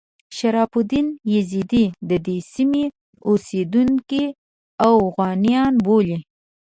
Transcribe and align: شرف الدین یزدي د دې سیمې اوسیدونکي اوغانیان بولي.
شرف 0.37 0.71
الدین 0.79 1.07
یزدي 1.33 1.85
د 2.09 2.11
دې 2.25 2.37
سیمې 2.53 2.83
اوسیدونکي 3.27 4.23
اوغانیان 4.87 5.73
بولي. 5.85 6.17